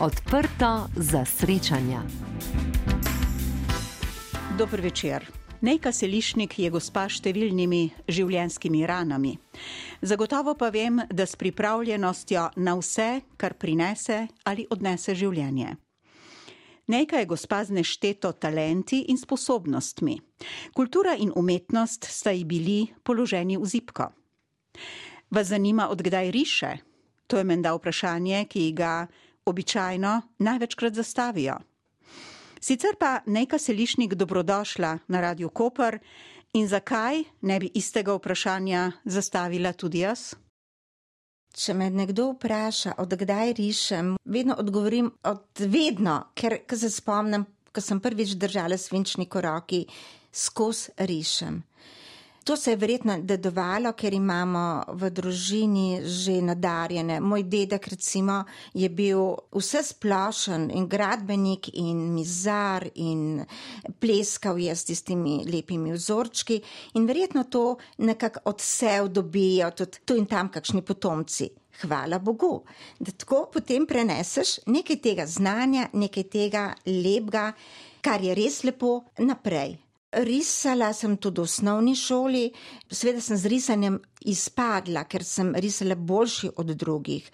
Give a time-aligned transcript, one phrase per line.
[0.00, 2.02] Odprto za srečanja.
[4.58, 5.26] Dober večer.
[5.60, 9.34] Nejka Selišnik je gospa s številnimi življenjskimi ranami.
[10.00, 15.76] Zagotovo pa vem, da s pripravljenostjo na vse, kar prinese ali odnese življenje.
[16.88, 20.16] Nejka je gospa z nešteto talenti in sposobnostmi.
[20.72, 24.08] Kultura in umetnost sta ji bili položeni v zipko.
[25.28, 26.78] Vas zanima, odkdaj riše?
[27.28, 29.04] To je menda vprašanje, ki ga
[29.46, 31.58] običajno največkrat zastavijo.
[32.60, 35.98] Sicer pa Nejka Selišnik dobrodošla na Radio Koper
[36.52, 40.34] in zakaj ne bi istega vprašanja zastavila tudi jaz?
[41.50, 47.80] Če me nekdo vpraša, odkdaj rišem, vedno odgovorim od vedno, ker ko se spomnim, ko
[47.80, 49.80] sem prvič držala svinčnik v roki,
[50.32, 51.62] skozi rišem.
[52.44, 57.18] To se je verjetno dedovalo, ker imamo v družini že nadarjene.
[57.20, 63.44] Moj dedek recimo je bil vse splošen in gradbenik in mizar in
[64.00, 66.62] pleskal je s tistimi lepimi vzorčki
[66.94, 71.50] in verjetno to nekako odsev dobijo tudi tu in tam kakšni potomci.
[71.80, 72.64] Hvala Bogu,
[72.98, 77.52] da tako potem preneseš nekaj tega znanja, nekaj tega lepega,
[78.00, 79.78] kar je res lepo naprej.
[80.10, 82.48] Risala sem tudi v osnovni šoli,
[82.90, 87.28] seveda sem z risanjem izpadla, ker sem risala boljši od drugih.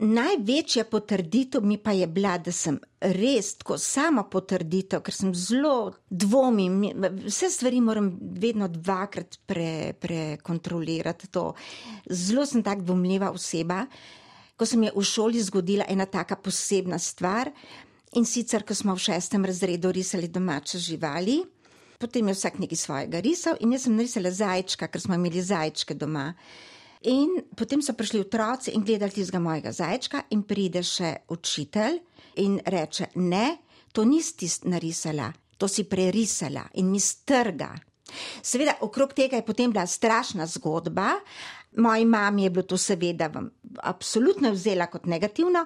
[0.00, 5.92] Največja potrditev mi pa je bila, da sem res tako sama potrditev, ker sem zelo
[6.08, 6.80] dvomim,
[7.26, 11.28] vse stvari moram vedno dvakrat pre, prekontrolirati.
[11.36, 11.50] To.
[12.08, 13.84] Zelo sem tak dvomljiva oseba,
[14.56, 17.52] ko se mi je v šoli zgodila ena taka posebna stvar
[18.16, 21.42] in sicer, ko smo v šestem razredu risali domače živali
[22.00, 25.94] potem je vsak nekaj svojega risal in jaz sem narisala zajčka, ker smo imeli zajčke
[25.94, 26.30] doma.
[27.12, 32.00] In potem so prišli otroci in gledali tistega mojega zajčka in pride še učitelj
[32.44, 33.60] in reče, ne,
[33.92, 37.72] to nisi ti narisala, to si prerisala in mi strga.
[38.42, 41.14] Seveda, okrog tega je potem bila strašna zgodba.
[41.78, 43.30] Moji mami je bilo to seveda
[43.86, 45.62] absolutno vzela kot negativno,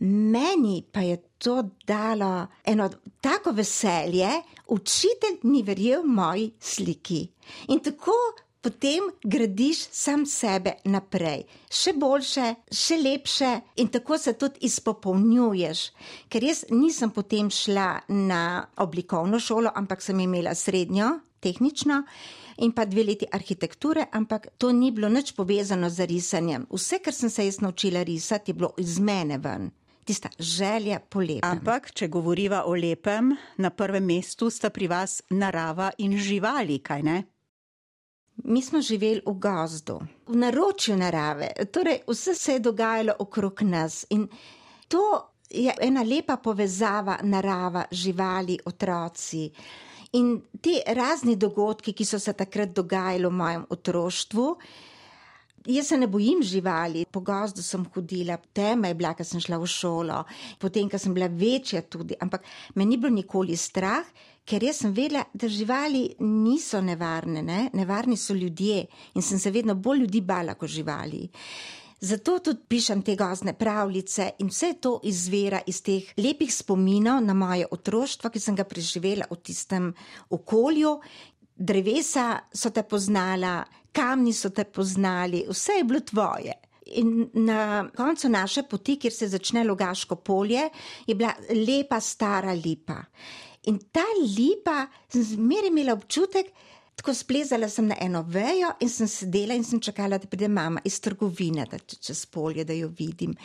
[0.00, 4.28] Meni pa je to dalo eno tako veselje,
[4.66, 7.28] učitelj ni verjel moji sliki.
[7.68, 8.12] In tako
[8.60, 15.82] potem gradiš sam sebe naprej, še boljše, še lepše, in tako se tudi izpopolnjuješ.
[16.28, 18.42] Ker jaz nisem potem šla na
[18.76, 22.02] oblikovno šolo, ampak sem imela srednjo, tehnično.
[22.58, 26.66] In pa dve leti arhitekture, ampak to ni bilo nič povezano z risanjem.
[26.70, 29.70] Vse, kar sem se jaz naučila risati, je bilo iz mene ven
[30.08, 31.44] tista želja po lepem.
[31.44, 37.02] Ampak, če govoriva o lepem, na prvem mestu sta pri vas narava in živali, kaj
[37.04, 37.18] ne?
[38.48, 39.98] Mi smo živeli v gozdu,
[40.30, 44.28] v naročju narave, torej vse se je dogajalo okrog nas in
[44.88, 45.02] to
[45.50, 49.48] je ena lepa povezava narava, živali, otroci.
[50.12, 54.46] In ti razni dogodki, ki so se takrat dogajali v mojem otroštvu,
[55.66, 59.58] Jaz se ne bojim živali, po gozdu sem hodila, tema je bila, ker sem šla
[59.58, 60.22] v šolo,
[60.58, 64.06] potem, ker sem bila večja tudi, ampak me ni bilo nikoli strah,
[64.48, 67.60] ker jaz sem vedela, da živali niso nevarne, ne?
[67.74, 71.26] nevarni so ljudje in sem se vedno bolj ljudi bala kot živali.
[72.00, 77.34] Zato tudi pišem te gozne pravljice in vse to izvira iz teh lepih spominov na
[77.34, 79.90] moje otroštvo, ki sem ga preživela v tistem
[80.30, 81.00] okolju.
[81.58, 86.54] Drevesa so te poznala, kamni so te poznali, vse je bilo tvoje.
[86.96, 90.68] In na koncu naše poti, kjer se začne Logaško polje,
[91.06, 93.02] je bila lepa stara lipa.
[93.68, 96.46] In ta lipa, sem zmeraj imela občutek,
[96.96, 100.80] tako splezala sem na eno vejo in sem sedela in sem čakala, da pride mama
[100.84, 103.36] iz trgovine, da če čez polje, da jo vidim.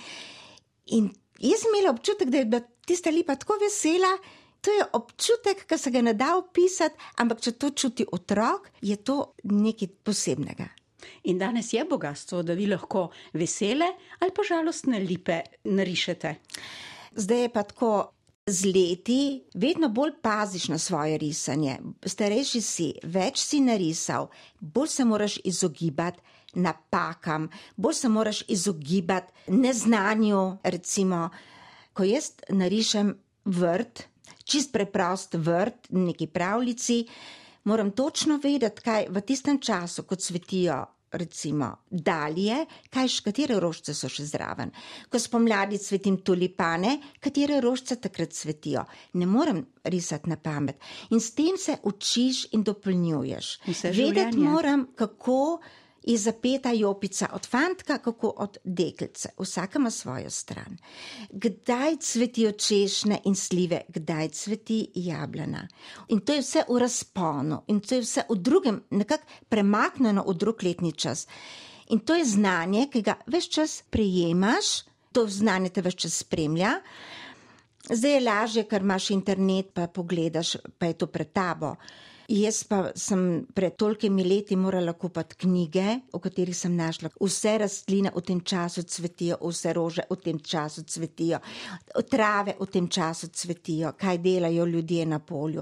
[0.95, 1.09] In
[1.39, 4.13] jaz sem imela občutek, da je bila tista lipa tako vesela,
[4.63, 8.95] To je občutek, ki se ga ne da opisati, ampak če to čuti otrok, je
[8.95, 10.69] to nekaj posebnega.
[11.27, 13.89] In danes je bogatstvo, da vi lahko vesele
[14.19, 16.35] ali pa žalostne lipe narišete.
[17.15, 17.93] Zdaj je pa tako.
[18.43, 21.77] Z leti vedno bolj paziš na svoje risanje.
[22.03, 24.27] Starejši si, več si narisal,
[24.59, 26.19] bolj se moraš izogibati
[26.59, 30.57] napakam, bolj se moraš izogibati neznanju.
[30.63, 31.29] Recimo,
[31.93, 34.03] ko jaz narišem vrt,
[34.43, 37.03] čist preprost vrt, neki pravljici,
[37.63, 40.83] moram točno vedeti, kaj v tistem času, ko cvetijo.
[41.13, 42.55] Recimo, dalje,
[42.89, 44.71] kaj še, katere rožce so še zraven.
[45.13, 48.81] Ko spomladi cvetim tulipane, katere rožce takrat cvetijo.
[49.21, 50.81] Ne morem risati na pamet.
[51.13, 53.51] In s tem se učiš in dopolnjuješ.
[53.93, 55.59] Vedeti moram, kako
[56.03, 60.77] je zapeta jopica od fantka, kako od deklice, vsaka ima svojo stran.
[61.29, 65.67] Kdaj cvetijo češnje in slive, kdaj cveti jablana.
[66.09, 70.33] In to je vse v razponu, in to je vse v drugem, nekako premaknjeno v
[70.33, 71.27] drug letni čas.
[71.89, 76.79] In to je znanje, ki ga veš čas prejemaš, to znanje te veš čas spremlja.
[77.89, 81.75] Zdaj je lažje, ker imaš internet, pa pogledaš, pa je to pred tabo.
[82.33, 88.09] Jaz pa sem pred tolkimi leti morala kupiti knjige, v katerih sem našla vse rastline
[88.15, 91.37] v tem času cvetijo, vse rože v tem času cvetijo,
[92.09, 95.61] trave v tem času cvetijo, kaj delajo ljudje na polju.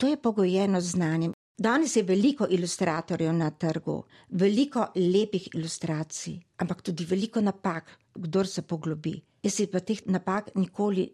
[0.00, 1.36] To je pogojeno z znanjem.
[1.58, 4.00] Danes je veliko ilustratorjev na trgu,
[4.30, 9.18] veliko lepih ilustracij, ampak tudi veliko napak, kdo se poglobi.
[9.42, 11.10] Jaz si pa teh napak nikoli,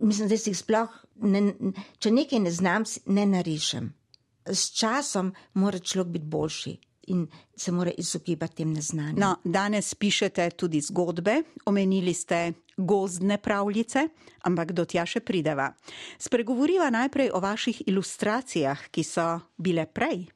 [0.00, 1.48] mislim, da si jih sploh, ne,
[1.98, 3.96] če nekaj ne znam, ne narišem
[4.50, 6.76] s časom mora človek biti boljši.
[7.10, 7.24] In
[7.56, 9.18] se mora izogibati tem neznanjem.
[9.18, 14.04] No, danes pišete tudi zgodbe, omenili ste gozdne pravljice,
[14.46, 15.72] ampak do tja še prideva.
[16.18, 19.26] Spregovoriva najprej o vaših ilustracijah, ki so
[19.58, 20.28] bile prej.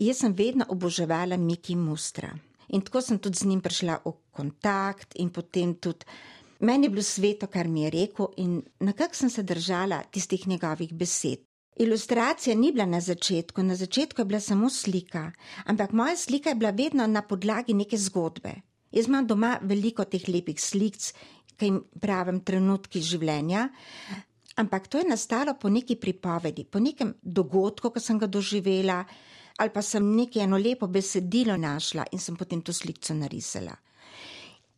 [0.00, 2.30] Jaz sem vedno oboževala Miki Mustra
[2.70, 6.06] in tako sem tudi z njim prišla v kontakt, in potem tudi
[6.60, 10.94] meni je bilo sveto, kar mi je rekel, in nekako sem se držala tistih njegovih
[10.94, 11.49] besed.
[11.80, 15.30] Ilustracija ni bila na začetku, na začetku je bila samo slika,
[15.64, 18.52] ampak moja slika je bila vedno na podlagi neke zgodbe.
[18.92, 20.98] Jaz imam doma veliko teh lepih slik,
[21.56, 23.68] ki jim pravim trenutki življenja,
[24.60, 29.00] ampak to je nastalo po neki pripovedi, po nekem dogodku, ki sem ga doživela,
[29.60, 33.72] ali pa sem nekaj eno lepo besedilo našla in sem potem to sliko narisala.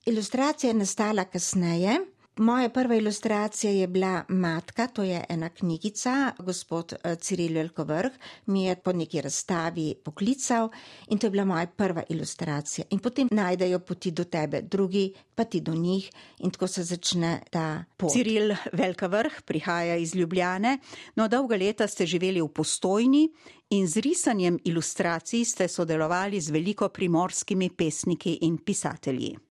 [0.06, 1.98] Ilustracija je nastala kasneje.
[2.36, 8.10] Moja prva ilustracija je bila Matka, to je ena knjigica, gospod eh, Ciril Velkovrh
[8.46, 10.68] mi je po neki razstavi poklical
[11.08, 12.84] in to je bila moja prva ilustracija.
[12.90, 17.40] In potem najdejo poti do tebe drugi, pa ti do njih in tako se začne
[17.50, 18.12] ta pot.
[18.12, 20.78] Ciril Velkovrh prihaja iz Ljubljane,
[21.16, 23.28] no dolga leta ste živeli v postojni
[23.70, 29.51] in z risanjem ilustracij ste sodelovali z veliko primorskimi pesniki in pisatelji.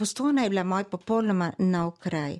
[0.00, 2.38] Postojna je bila moj popolnoma nov kraj.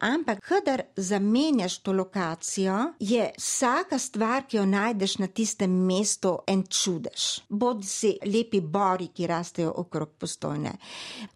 [0.00, 6.62] Ampak, kadar zamenjaš to lokacijo, je vsaka stvar, ki jo najdeš na tistem mestu, en
[6.64, 7.26] čudež.
[7.48, 10.72] Bodi si lepi bori, ki rastejo okrog postojne,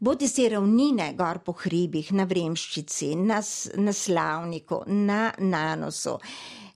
[0.00, 3.42] bodi si ravnine gor po hribih, na vremščici, na,
[3.76, 6.16] na slavniku, na nanosu.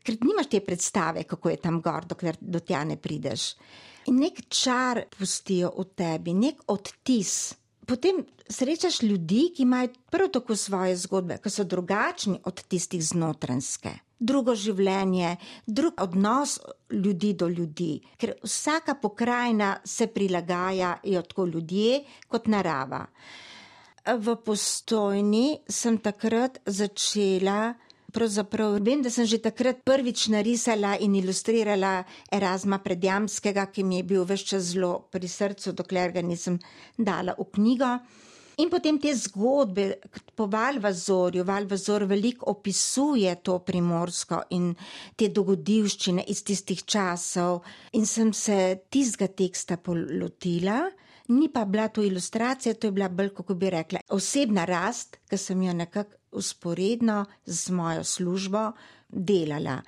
[0.04, 3.54] Ker nimaš te predstave, kako je tam gor, dokler do tja ne prideš.
[4.12, 7.54] In nek čar pustijo v tebi, nek odtis
[7.90, 13.90] potem srečaš ljudi, ki imajo prav tako svoje zgodbe, ki so drugačni od tistih znotranske.
[14.20, 16.58] Drugo življenje, drug odnos
[16.92, 23.06] ljudi do ljudi, ker vsaka pokrajina se prilagaja tako ljudje kot narava.
[24.06, 27.74] V postojni sem takrat začela
[28.10, 34.06] Pravzaprav vem, da sem že takrat prvič narisala in ilustrirala Erasma Predjamskega, ki mi je
[34.12, 36.58] bil vse čas zelo pri srcu, dokler ga nisem
[36.98, 37.92] dala v knjigo.
[38.60, 40.00] In potem te zgodbe,
[40.36, 44.74] po Valvazorju, Valvazor veliko opisuje to primorsko in
[45.16, 47.62] te dogodivščine iz tistih časov.
[47.96, 48.58] In sem se
[48.90, 50.82] tistega teksta polotila,
[51.30, 55.38] ni pa bila to ilustracija, to je bila bolj, kako bi rekla, osebna rast, ki
[55.38, 58.72] sem jo nekako usporedno z mojo službo
[59.08, 59.80] delala.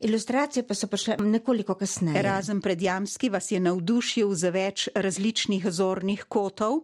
[0.00, 2.22] Ilustracije pa so prišle nekoliko kasneje.
[2.22, 6.82] Razen predjamski vas je navdušil za več različnih zornih kotov.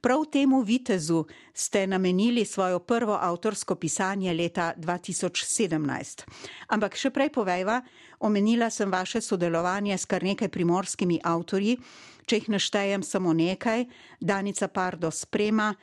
[0.00, 6.22] Prav temu vitezu ste namenili svojo prvo avtorsko pisanje leta 2017.
[6.68, 7.80] Ampak še prej povejva,
[8.20, 11.80] omenila sem vaše sodelovanje s kar nekaj primorskimi avtorji,
[12.26, 13.88] če jih naštejem samo nekaj,
[14.20, 15.74] Danica Pardo sprema,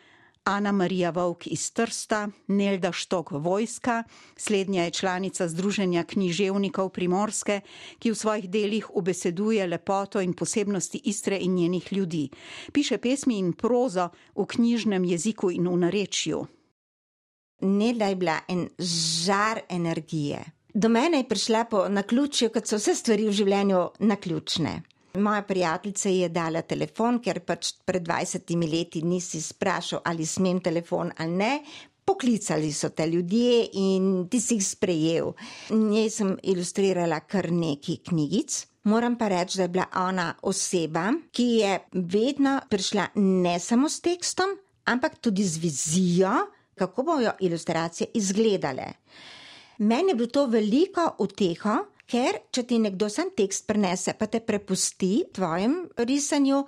[0.44, 4.04] Ana Marija Vovk iz Trsta, Nelda Štok Vojska,
[4.38, 7.62] slednja je članica Združenja književnikov Primorske,
[8.00, 12.30] ki v svojih delih obeseduje lepoto in posebnosti Istre in njenih ljudi.
[12.72, 16.46] Piše pesmi in prozo v knjižnem jeziku in v narečju.
[17.62, 20.46] Nelda je bila en žar energije.
[20.74, 24.82] Do mene je prišla po naključju, kot so vse stvari v življenju naključne.
[25.20, 31.12] Moja prijateljica je dala telefon, ker pač pred 20 leti nisi sprašal, ali smem telefon
[31.18, 31.52] ali ne.
[32.06, 35.34] Poklicali so te ljudje in ti si jih sprejel.
[35.70, 38.66] Njej sem ilustrirala kar nekaj knjigic.
[38.90, 44.02] Moram pa reči, da je bila ona oseba, ki je vedno prišla ne samo s
[44.02, 46.32] tekstom, ampak tudi z vizijo,
[46.76, 48.88] kako bojo ilustracije izgledale.
[49.78, 51.76] Meni je bilo to veliko uteho,
[52.10, 55.76] Ker, če ti nekdo sam tekst prenese, pa te prepusti tvojem
[56.10, 56.64] risanju,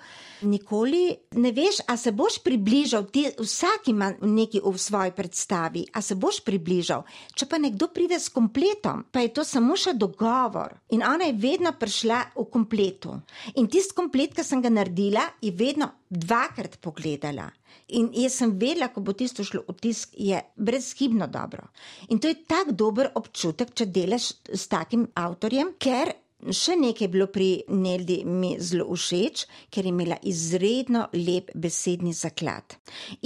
[0.46, 6.04] nikoli ne veš, a se boš približal, ti, vsak ima nekaj v svoji predstavi, a
[6.06, 7.02] se boš približal.
[7.34, 10.78] Če pa nekdo pride s kompletom, pa je to samo še dogovor.
[10.94, 13.18] In ona je vedno prišla v kompletu.
[13.58, 17.50] In tisti komplet, ki sem ga naredila, je vedno dvakrat pogledala.
[17.98, 21.68] In jaz sem vedela, ko bo tisto šlo v tisk, je brezhibno dobro.
[22.10, 26.14] In to je tako dober občutek, če delaš s takim avtorjem, ker
[26.50, 32.14] še nekaj je bilo pri Neldi mi zelo všeč, ker je imela izredno lep besedni
[32.18, 32.78] zaklad.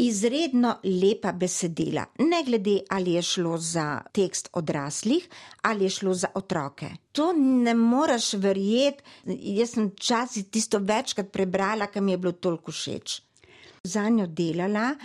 [0.03, 5.29] Izredno lepa besedila, ne glede ali je šlo za tekst odraslih
[5.63, 6.91] ali je šlo za otroke.
[7.15, 9.03] To ne moreš verjeti,
[9.55, 13.21] jaz sem časi tisto večkrat prebrala, ker mi je bilo toliko všeč
[13.85, 14.95] za njo delala,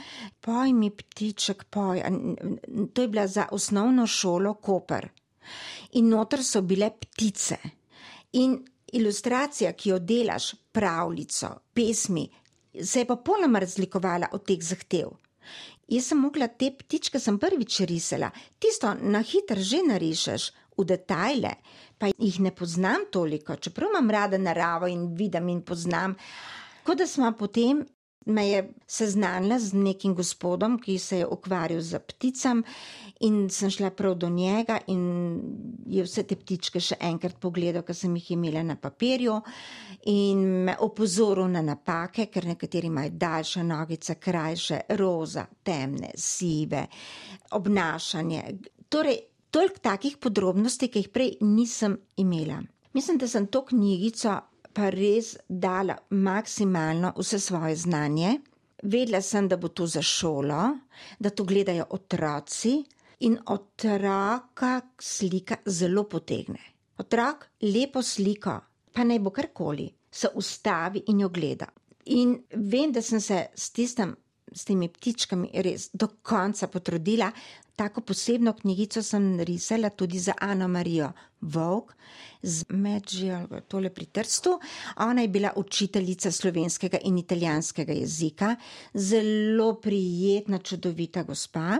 [0.40, 2.02] poj mi ptiček, poj.
[2.92, 5.08] To je bila za osnovno šolo Koper.
[5.92, 7.56] In noter so bile ptice.
[8.32, 8.60] In
[8.92, 12.28] ilustracija, ki jo delaš, pravljico, pesmi,
[12.82, 15.10] se je pa polnoma razlikovala od teh zahtev.
[15.90, 21.52] Jaz sem mogla te ptičke, sem prvič risala, tisto na hitro že narišeš, v detajle,
[21.98, 26.14] pa jih ne poznam toliko, čeprav imam rada naravo in vidim in poznam.
[26.84, 27.84] Kot da smo potem
[28.26, 32.62] me je seznanila z nekim gospodom, ki se je ukvarjal z pticami,
[33.20, 35.40] in sem šla prav do njega in
[35.86, 39.38] je vse te ptičke še enkrat pogledal, ker sem jih imela na papirju,
[40.12, 46.86] in me opozoril na napake, ker nekateri imajo daljše nogice, krajše, roza, temne, sive,
[47.56, 48.44] obnašanje.
[48.88, 49.18] Torej,
[49.50, 52.60] toliko takih podrobnosti, ki jih prej nisem imela.
[52.92, 54.40] Mislim, da sem to knjigico
[54.72, 58.38] pa res dala maksimalno vse svoje znanje.
[58.82, 60.62] Vedela sem, da bo to za šolo,
[61.18, 62.78] da to gledajo otroci
[63.20, 66.60] in otroka slika zelo potegne.
[66.98, 68.56] Otrok lepo sliko,
[68.92, 71.68] pa naj bo karkoli, se ustavi in jo gleda.
[72.06, 74.16] In vem, da sem se s tistem
[74.52, 77.30] s temi ptičkami res do konca potrudila.
[77.76, 81.94] Tako posebno knjigico sem risala tudi za Ano Marijo Vovk
[82.42, 84.58] z Medžijo, tole pri Trstu.
[84.96, 88.56] Ona je bila učiteljica slovenskega in italijanskega jezika,
[88.94, 91.78] zelo prijetna, čudovita gospa.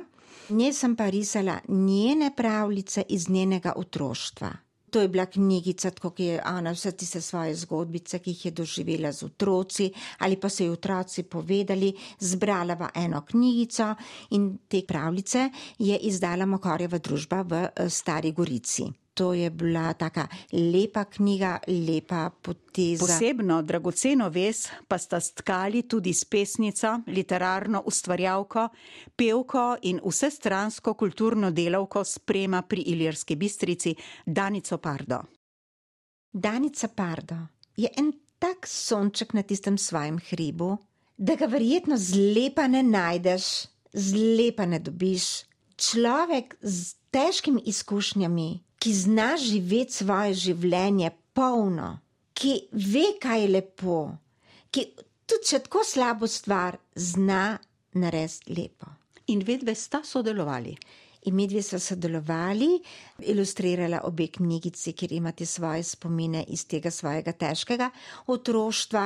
[0.49, 4.70] Nje sem pa risala njene pravljice iz njenega otroštva.
[4.91, 8.51] To je bila knjigica, tako ki je Ana vse tiste svoje zgodbice, ki jih je
[8.51, 13.95] doživela z otroci ali pa so ji otroci povedali, zbrala v eno knjigico
[14.31, 18.91] in te pravljice je izdala Mokorjeva družba v eh, Stari Gorici
[19.21, 23.05] to je bila taka lepa knjiga, lepa poteza.
[23.05, 28.69] Posebno dragoceno vez pa sta stkali tudi s pesnico, literarno ustvarjalko,
[29.17, 33.95] pevko in vsestransko kulturno delavko sprema pri Ilirski bistrici
[34.27, 35.21] Danico Pardo.
[36.33, 37.37] Danica Pardo
[37.77, 40.79] je en tak sonček na tistem svojem hribu,
[41.17, 45.45] da ga verjetno zlepa ne najdeš, zlepa ne dobiš.
[45.77, 51.99] Človek z težkimi izkušnjami, ki zna živeti svoje življenje polno,
[52.33, 53.99] ki ve, kaj je lepo,
[54.73, 54.87] ki
[55.29, 57.59] tudi če tako slabo stvar zna
[58.01, 58.89] narediti lepo.
[59.31, 60.73] In vedve sta sodelovali.
[61.29, 62.79] In medve so sodelovali,
[63.29, 67.91] ilustrirala obe knjigici, kjer imate svoje spomine iz tega svojega težkega
[68.33, 69.03] otroštva.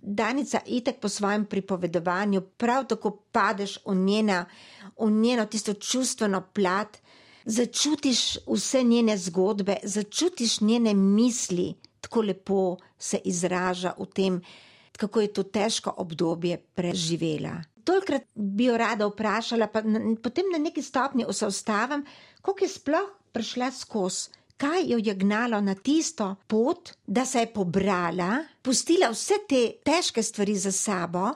[0.00, 4.40] Danica itek po svojem pripovedovanju prav tako padeš v, njena,
[4.98, 6.98] v njeno tisto čustveno plat,
[7.46, 14.40] začutiš vse njene zgodbe, začutiš njene misli, tako lepo se izraža v tem,
[14.96, 17.62] kako je to težko obdobje preživela.
[17.84, 19.82] Tolkrat bi jo rada vprašala, pa
[20.22, 22.02] potem na neki stopni osavstavim,
[22.42, 24.28] kako je sploh prišla skozi.
[24.56, 30.22] Kaj jo je gnalo na tisto pot, da se je pobrala, pustila vse te težke
[30.22, 31.28] stvari za sabo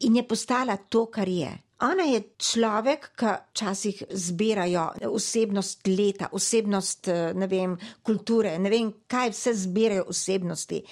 [0.00, 1.54] in je postala to, kar je.
[1.80, 9.32] Ona je človek, ki včasih zbirajo osebnost leta, osebnost ne vem, kulture, ne vem, kaj
[9.32, 10.82] vse zbirajo osebnosti.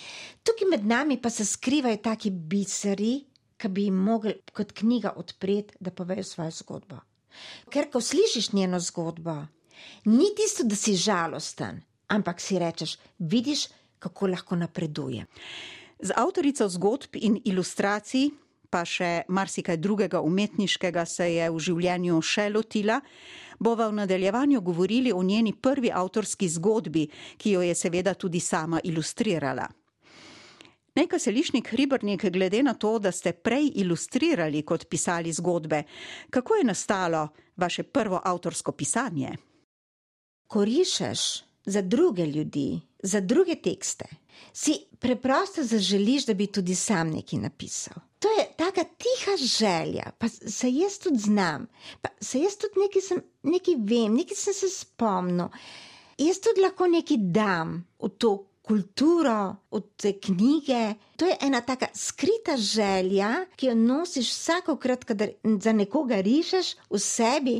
[0.42, 3.18] Tukaj med nami pa se skrivajo taki biseri,
[3.58, 7.02] ki bi jim mogli kot knjiga odpreti, da povejo svojo zgodbo.
[7.68, 9.36] Ker ko slišiš njeno zgodbo,
[10.04, 13.68] ni tisto, da si žalosten, ampak si rečeš, vidiš,
[13.98, 15.26] kako lahko napreduje.
[16.00, 18.30] Z avtorico zgodb in ilustracij
[18.70, 23.00] pa še marsikaj drugega umetniškega se je v življenju še lotila,
[23.58, 28.80] bova v nadaljevanju govorili o njeni prvi avtorski zgodbi, ki jo je seveda tudi sama
[28.84, 29.66] ilustrirala.
[30.98, 35.84] Nekaj selišnik Hribrnik, glede na to, da ste prej ilustrirali kot pisali zgodbe,
[36.30, 39.36] kako je nastalo vaše prvo avtorsko pisanje?
[40.46, 41.20] Ko rišeš
[41.64, 44.08] za druge ljudi, za druge tekste,
[44.52, 48.07] si preprosto zaželiš, da bi tudi sam nekaj napisal.
[48.18, 51.66] To je taka tiha želja, pa se jaz tudi znam,
[52.02, 55.48] pa se jaz tudi nekaj, sem, nekaj vem, nekaj sem se spomnil.
[56.18, 58.32] Jaz tudi lahko nekaj dam v to
[58.62, 59.36] kulturo,
[59.70, 60.80] v te knjige.
[61.16, 67.00] To je ena taka skrita želja, ki jo nosiš vsakokrat, kadar za nekoga rišeš v
[67.00, 67.56] sebi.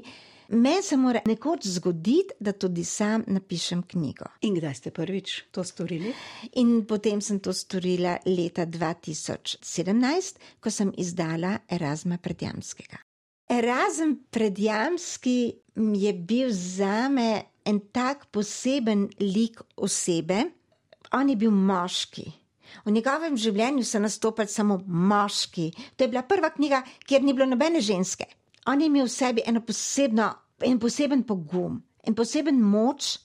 [0.48, 4.24] Meni se mora nekoč zgoditi, da tudi sam napišem knjigo.
[4.40, 6.14] In kdaj ste prvič to storili?
[6.56, 12.96] In potem sem to storila leta 2017, ko sem izdala Erasma Predjamskega.
[13.48, 20.46] Erasm Predjamski je bil za me en tak poseben lik osebe.
[21.12, 22.24] On je bil moški.
[22.84, 25.70] V njegovem življenju so nastopili samo moški.
[25.96, 28.37] To je bila prva knjiga, kjer ni bilo nobene ženske.
[28.68, 30.28] On je imel v sebi eno posebno,
[30.60, 33.16] en poseben pogum, en poseben moč,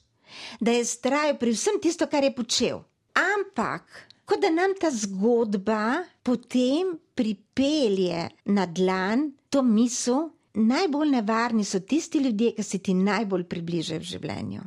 [0.59, 2.79] da je strajal pri vsem tisto, kar je počel.
[3.19, 3.83] Ampak,
[4.25, 12.23] kot da nam ta zgodba potem pripelje na dlan to misel, najbolj nevarni so tisti
[12.23, 14.63] ljudje, ki se ti najbolj približajo v življenju.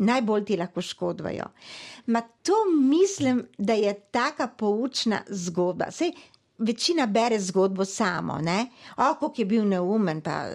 [0.00, 1.50] Najbolj ti lahko škodujejo.
[2.06, 5.90] Ma to mislim, da je taka poučna zgodba.
[5.92, 6.14] Sej,
[6.60, 10.46] večina bere zgodbo samo, ne, oko je bil neumen, pa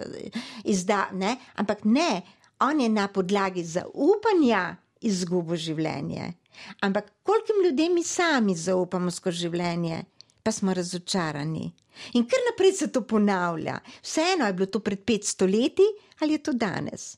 [0.64, 2.22] izda, ne, ampak ne,
[2.60, 6.32] on je na podlagi zaupanja izgubil življenje.
[6.80, 10.04] Ampak kolikim ljudem mi sami zaupamo skozi življenje,
[10.42, 11.66] pa smo razočarani.
[12.14, 13.78] In kar naprej se to ponavlja.
[14.02, 15.86] Vseeno je bilo to pred 500 leti
[16.20, 17.16] ali je to danes.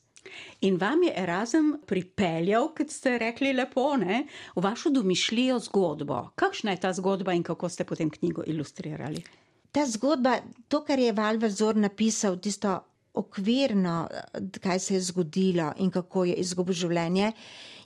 [0.61, 6.29] In vam je Erasm pripeljal, kot ste rekli, lepo, ne, v vašo domišljijo zgodbo.
[6.35, 9.23] Kakšna je ta zgodba in kako ste potem knjigo ilustrirali?
[9.71, 12.79] Ta zgodba, to, kar je Valvazor napisal, tisto
[13.13, 14.07] okvirno,
[14.61, 17.31] kaj se je zgodilo in kako je izgubil življenje,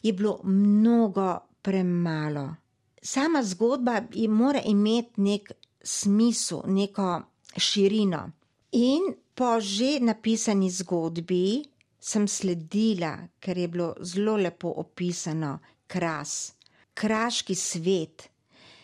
[0.04, 2.56] je bilo mnogo premalo.
[3.02, 5.52] Sama zgodba mora imeti nek
[5.84, 7.22] smisel, neko
[7.58, 8.30] širino.
[8.72, 11.64] In po že napisani zgodbi,
[12.04, 16.54] sem sledila, ker je bilo zelo lepo opisano, kras,
[16.94, 18.28] kraški svet,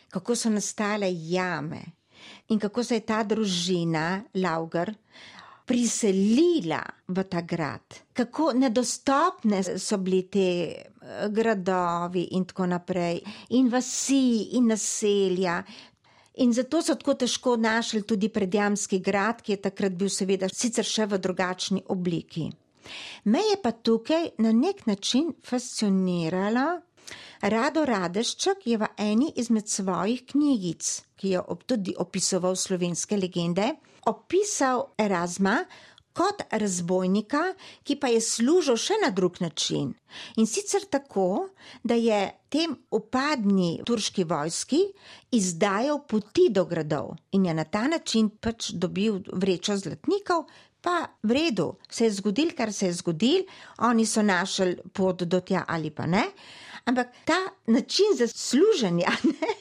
[0.09, 1.81] kako so nastale jame
[2.49, 4.93] in kako se je ta družina, Lauger,
[5.69, 13.69] priselila v ta grad, kako nedostopne so bili te eh, gradovi in tako naprej, in
[13.69, 15.59] vasi in naselja.
[16.39, 20.87] In zato so tako težko našli tudi predjamski grad, ki je takrat bil seveda sicer
[20.87, 22.47] še v drugačni obliki.
[23.23, 26.81] Me je pa tukaj na nek način fasciniralo
[27.41, 33.69] Rado Radeščak je v eni izmed svojih knjigic, ki jo tudi opisoval slovenske legende,
[34.11, 35.61] opisal Erasma
[36.19, 37.41] kot razbojnika,
[37.87, 39.93] ki pa je služil še na drug način.
[40.41, 41.47] In sicer tako,
[41.83, 42.19] da je
[42.51, 44.81] tem upadni turški vojski
[45.31, 50.49] izdajal poti do gradov in je na ta način pač dobil vrečo zlatnikov,
[50.81, 53.43] pa v redu, se je zgodil, kar se je zgodil,
[53.77, 56.23] oni so našli pot do tja ali pa ne.
[56.85, 59.53] Ampak ta način za služenje ne,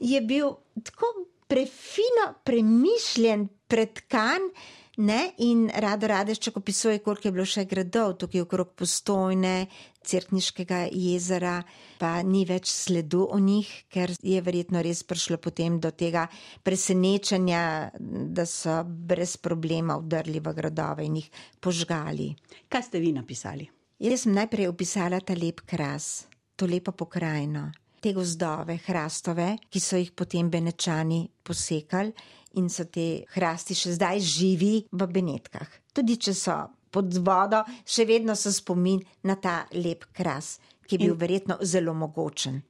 [0.00, 0.54] je bil
[0.84, 1.06] tako
[1.48, 4.50] prefino, premišljen, predkan.
[4.98, 9.68] Ne, in rado radešček opisuje, koliko je bilo še gradov tukaj okrog postojne,
[10.00, 11.60] Cerkniškega jezera,
[12.00, 16.24] pa ni več sledu o njih, ker je verjetno res prišlo potem do tega
[16.64, 21.28] presenečenja, da so brez problema vdrli v gradove in jih
[21.60, 22.32] požgali.
[22.72, 23.68] Kaj ste vi napisali?
[24.00, 26.26] Jaz sem najprej opisala ta lep kras,
[26.56, 27.68] to lepo pokrajino,
[28.00, 32.16] te gozdove, hrastove, ki so jih potem benečani posekali
[32.58, 35.68] in so te hrasti še zdaj živi v Benetkah.
[35.94, 36.56] Tudi če so
[36.90, 41.20] pod vodo, še vedno so spomin na ta lep kras, ki je bil in...
[41.20, 42.60] verjetno zelo mogočen.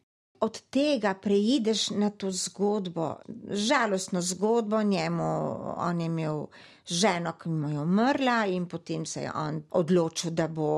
[0.40, 3.18] Od tega preideš na to zgodbo,
[3.52, 5.26] žalostno zgodbo njemu.
[5.84, 6.46] On je imel
[6.88, 10.70] ženo, ki mu je umrla, in potem se je on odločil, da bo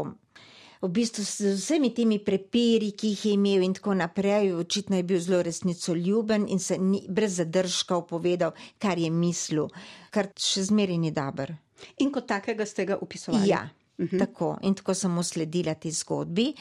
[0.82, 4.52] v bistvu z vsemi temi prepiri, ki jih je imel, in tako naprej.
[4.58, 9.70] Očitno je bil zelo resnico ljuben in se ni, brez zadržkov povedal, kar je mislil,
[10.10, 11.54] kar še zmeraj ni dober.
[12.02, 13.48] In kot takega ste ga upisovali.
[13.48, 13.62] Ja,
[13.98, 14.18] uh -huh.
[14.18, 14.58] tako.
[14.62, 16.52] In tako sem usledila ti zgodbi.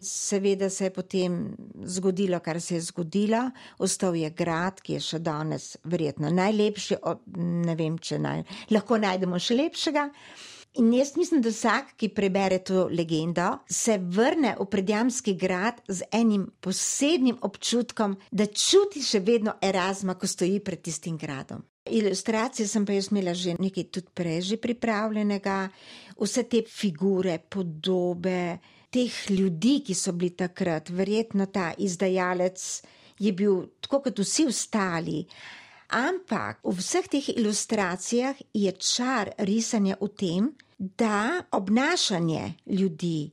[0.00, 3.50] Seveda se je potem zgodilo, kar se je zgodilo.
[3.78, 8.98] Ostal je grad, ki je še danes verjetno najlepši, od, ne vem, če naj, lahko
[8.98, 10.10] najdemo še lepšega.
[10.80, 16.06] In jaz mislim, da vsak, ki prebere to legendo, se vrne v predjamski grad z
[16.12, 21.60] enim posebnim občutkom, da čuti še vedno Erasma, ko stoji pred tistim gradom.
[21.92, 25.58] Ilustracije sem pa jaz imela že nekaj tudi prej, že pripravljenega,
[26.16, 28.58] vse te figure, podobe,
[28.88, 32.64] teh ljudi, ki so bili takrat, verjetno ta izdajalec
[33.18, 35.26] je bil tako kot vsi ostali.
[35.92, 40.42] Ampak v vseh teh ilustracijah je čar risanja v tem,
[40.78, 43.30] da obnašanje ljudi,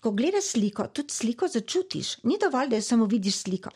[0.00, 2.18] ko gledaš sliko, tudi sliko začutiš.
[2.26, 3.70] Ni dovolj, da jo samo vidiš sliko.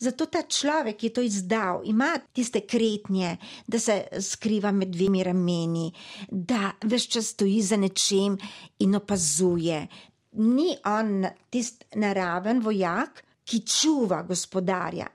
[0.00, 5.24] Zato ta človek, ki je to izdal, ima tiste kretnje, da se skriva med dvemi
[5.24, 5.90] rameni,
[6.28, 8.38] da vse čas stoji za nečem
[8.78, 9.86] in opazuje.
[10.32, 15.06] Ni on tisti naraven vojak, ki čuva gospodarja,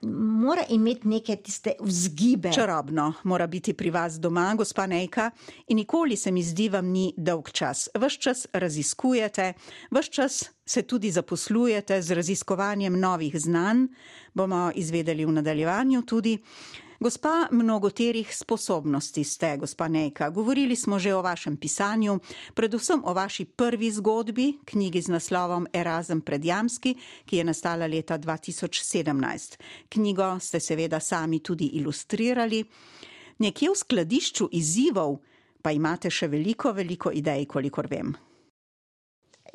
[0.42, 2.52] mora imeti neke tiste vzgibe.
[2.52, 5.30] Čarobno mora biti pri vas doma, gospa Nejka,
[5.66, 7.88] in nikoli se mi zdi, vam ni dolg čas.
[7.94, 9.52] Ves čas raziskujete,
[9.90, 13.86] ves čas se tudi zaposlujete z raziskovanjem novih znanj,
[14.34, 16.38] bomo izvedeli v nadaljevanju tudi.
[17.00, 20.30] Gospa mnogoterih sposobnosti ste, gospa Nejka.
[20.30, 22.18] Govorili smo že o vašem pisanju,
[22.54, 26.94] predvsem o vaši prvi zgodbi, knjigi z naslovom Erasm predjamski,
[27.26, 29.58] ki je nastala leta 2017.
[29.88, 32.64] Knjigo ste seveda sami tudi ilustrirali.
[33.38, 35.18] Nekje v skladišču izzivov
[35.62, 38.14] pa imate še veliko, veliko idej, kolikor vem.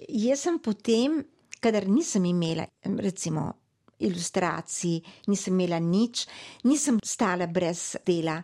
[0.09, 1.23] Jaz sem potem,
[1.59, 3.60] kadar nisem imela, recimo,
[4.01, 6.25] ilustracij, nisem imela nič,
[6.63, 8.41] nisem stala brez dela,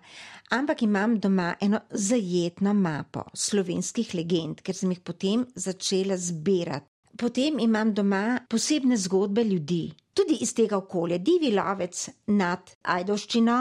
[0.52, 6.97] ampak imam doma eno zajetno mapo slovenskih legend, ker sem jih potem začela zbirati.
[7.18, 11.18] Potem imam doma posebne zgodbe ljudi, tudi iz tega okolja.
[11.18, 13.58] Divi lovec nad Ajdoščino,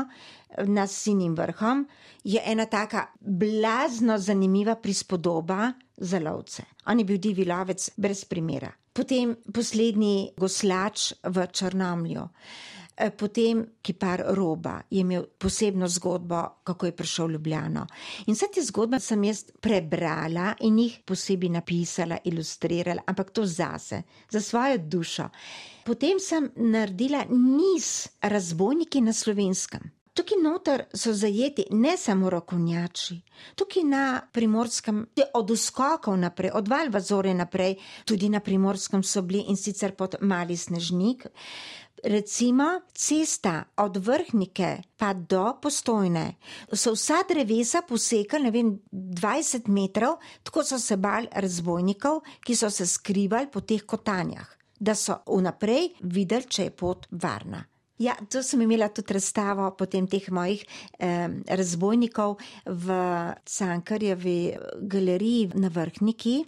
[0.67, 1.87] nad Sinim vrhom,
[2.25, 6.65] je ena taka blazno zanimiva prispodoba za lovce.
[6.87, 12.25] On je bil divi lovec brez primera potem poslednji goslač v Črnomlju,
[13.17, 17.87] potem kipar Roba je imel posebno zgodbo, kako je prišel v Ljubljano.
[18.27, 24.03] In vse te zgodbe sem jaz prebrala in jih posebej napisala, ilustrirala, ampak to zase,
[24.31, 25.29] za svojo dušo.
[25.85, 29.93] Potem sem naredila niz razbojniki na slovenskem.
[30.17, 33.19] Tukaj noter so zajeti ne samo rokovnjači,
[33.55, 35.03] tukaj na primorskem,
[35.35, 40.57] od uskokov naprej, od Valvazore naprej, tudi na primorskem so bili in sicer pod mali
[40.57, 41.27] snežnik.
[42.05, 46.35] Recimo cesta od vrhnike pa do postojne,
[46.73, 52.71] so vsa drevesa posekali, ne vem, 20 metrov, tako so se bali razbojnikov, ki so
[52.71, 57.65] se skrivali po teh kotanjah, da so vnaprej videli, če je pot varna.
[57.99, 60.67] Ja, to sem imela tudi razstavo potem teh mojih
[61.01, 62.99] eh, razbojnikov v
[63.45, 64.41] Cankarjevi
[64.83, 66.43] galeriji na vrhniki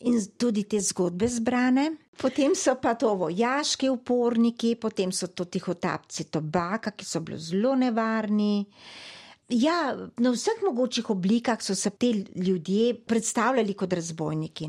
[0.00, 1.96] in tudi te zgodbe zbrane.
[2.16, 7.74] Potem so pa to vojaški uporniki, potem so to tihotapci tobaka, ki so bili zelo
[7.76, 8.66] nevarni.
[9.52, 14.68] Ja, na vseh mogočih oblikah so se ti ljudje predstavljali kot razbojniki.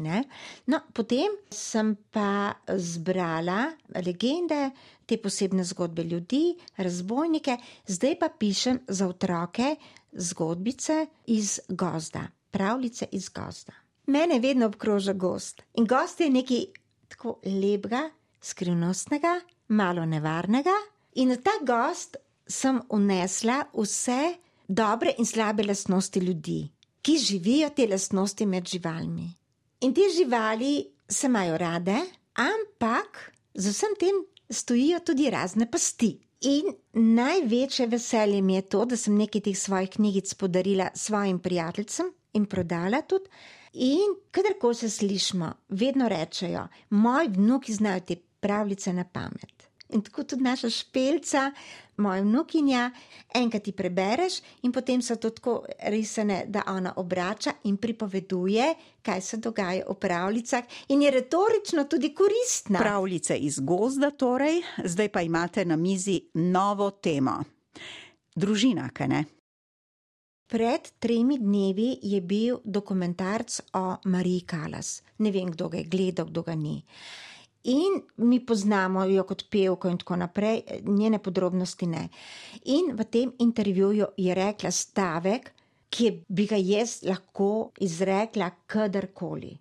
[0.68, 3.72] No, potem sem pa zbrala
[4.06, 4.70] legende,
[5.06, 9.76] te posebne zgodbe ljudi, razbojnike, zdaj pa pišem za otroke
[10.14, 13.87] zgodbice iz gozda, pravljice iz gozda.
[14.08, 16.62] Mene vedno obkroža gost in gost je nekaj
[17.08, 18.10] tako lepega,
[18.42, 20.76] skrivnostnega, malo nevarnega,
[21.20, 22.16] in v ta gost
[22.48, 26.62] sem unesla vse dobre in slabe lastnosti ljudi,
[27.02, 29.28] ki živijo te lastnosti med živalmi.
[29.82, 31.98] In te živali se imajo rade,
[32.34, 33.20] ampak
[33.54, 36.14] z vsem tem stojijo tudi razne pasti.
[36.48, 42.14] In največje veselje mi je to, da sem nekaj teh svojih knjigic podarila svojim prijateljem
[42.34, 43.28] in prodala tudi.
[43.80, 49.68] In kadarkoli se slišmo, vedno rečejo, moji vnuki znajo te pravljice na pamet.
[49.90, 51.52] In tako tudi naša špelca,
[51.98, 52.92] moja vnukinja,
[53.36, 59.22] enkrat ti prebereš, in potem so to tako risane, da ona obrača in pripoveduje, kaj
[59.22, 62.80] se dogaja v pravljicah, in je retorično tudi koristna.
[62.80, 67.44] Pravljice iz gozda, torej, zdaj pa imate na mizi novo temo.
[68.36, 69.26] Družina, kaj ne?
[70.48, 75.02] Pred tremi dnevi je bil dokumentarc o Mariji Kalas.
[75.20, 76.78] Ne vem, kdo ga je gledal, kdo ga ni.
[77.68, 82.08] In mi poznamo jo kot pevko, in tako naprej, njene podrobnosti ne.
[82.72, 85.52] In v tem intervjuju je rekla stavek,
[85.90, 89.52] ki bi ga jaz lahko izrekla kadarkoli.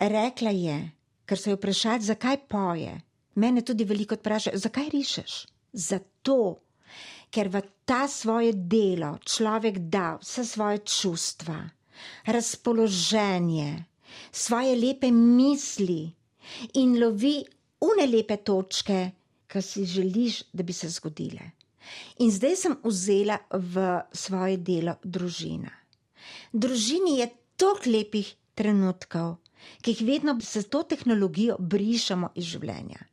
[0.00, 0.76] Rekla je,
[1.24, 2.96] ker so jo vprašali, zakaj poje.
[3.34, 5.38] Mene tudi veliko vprašajo, zakaj rišeš?
[5.72, 6.38] Zato,
[7.32, 11.56] ker v ta svoje delo človek da vse svoje čustva,
[12.28, 13.84] razpoloženje,
[14.32, 16.12] svoje lepe misli
[16.76, 17.40] in lovi
[17.80, 19.00] une lepe točke,
[19.48, 21.50] ki si želiš, da bi se zgodile.
[22.18, 25.72] In zdaj sem vzela v svoje delo družina.
[26.52, 29.40] Družini je toliko lepih trenutkov,
[29.82, 33.11] ki jih vedno s to tehnologijo brišemo iz življenja.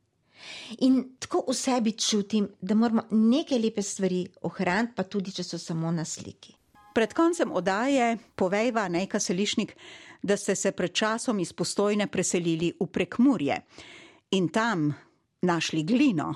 [0.86, 5.58] In tako v sebi čutim, da moramo nekaj lepe stvari ohraniti, pa tudi, če so
[5.58, 6.56] samo na sliki.
[6.94, 9.76] Pred koncem odaje povejva Nejka Selišnik,
[10.24, 13.62] da ste se pred časom iz postojne preselili v prekmurje
[14.32, 14.94] in tam
[15.42, 16.34] našli glino.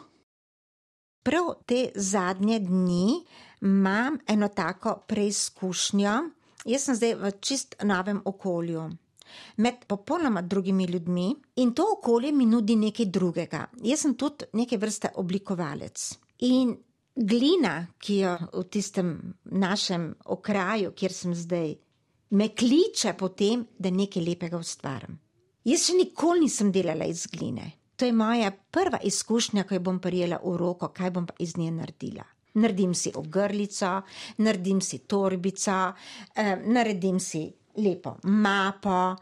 [1.24, 3.24] Prav te zadnje dni
[3.62, 6.14] imam eno tako preizkušnjo.
[6.66, 8.90] Jaz sem zdaj v čist novem okolju,
[9.58, 13.66] med popolnoma drugimi ljudmi in to okolje mi nudi nekaj drugega.
[13.84, 16.10] Jaz sem tudi neke vrste oblikovalec.
[16.40, 16.76] In
[17.16, 19.16] glina, ki jo v tistem
[19.46, 21.76] našem okraju, kjer sem zdaj,
[22.34, 25.20] me kliče potem, da nekaj lepega ustvarim.
[25.64, 27.72] Jaz še nikoli nisem delala iz gline.
[27.96, 31.56] To je moja prva izkušnja, ko jo bom prijela v roko, kaj bom pa iz
[31.58, 32.26] nje naredila.
[32.60, 34.02] Naredim si ogrlico,
[34.38, 35.94] naredim si torbico,
[36.36, 37.46] eh, naredim si
[37.78, 39.16] lepo mapo,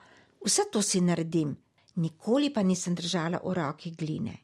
[0.46, 1.56] vse to si naredim,
[1.96, 4.38] nikoli pa nisem držala v roki gline.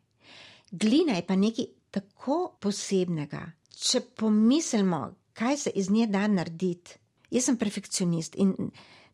[0.72, 3.44] Glina je pa nekaj tako posebnega.
[3.78, 5.02] Če pomislimo,
[5.38, 6.98] kaj se iz nje da narediti,
[7.32, 8.56] jaz sem perfekcionist in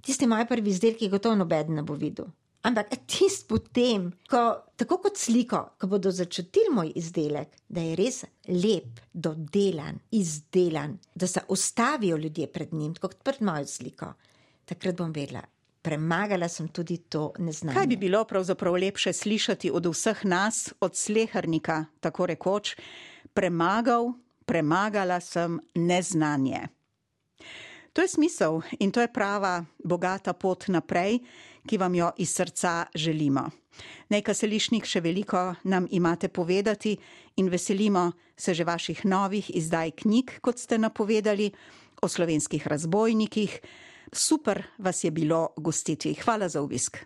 [0.04, 2.32] tisti moji prvi izdelki gotovo noben ne bo videl.
[2.64, 4.44] Ampak tisti potem, ko
[4.80, 11.28] tako kot sliko, ko bodo začutili moj izdelek, da je res lep, dodelan, izdelan, da
[11.28, 14.14] se ustavijo ljudje pred njim, kot pred mojo sliko
[14.66, 15.42] takrat bom vedela.
[15.84, 17.76] Premagala sem tudi to neznanje.
[17.76, 22.76] Kaj bi bilo pravzaprav lepše slišati od vseh nas, od slehrnika, tako rekoč,
[23.34, 24.14] premagal,
[24.46, 26.68] premagala sem neznanje.
[27.94, 31.20] To je smisel in to je prava, bogata pot naprej,
[31.68, 33.50] ki vam jo iz srca želimo.
[34.10, 36.96] Nekaj selišnik še veliko nam imate povedati
[37.36, 41.52] in veselimo se že vaših novih izdaj knjig, kot ste napovedali,
[42.02, 43.60] o slovenskih razbojnikih.
[44.14, 46.14] Super vas je bilo gostiti.
[46.14, 46.98] Hvala za obisk.